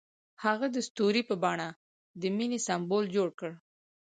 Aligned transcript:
هغه 0.43 0.65
د 0.75 0.77
ستوري 0.87 1.21
په 1.29 1.35
بڼه 1.43 1.69
د 2.21 2.23
مینې 2.37 2.59
سمبول 2.67 3.05
جوړ 3.15 3.29
کړ. 3.39 3.51